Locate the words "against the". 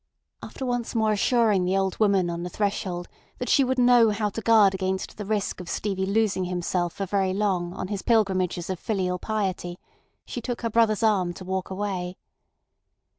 4.73-5.25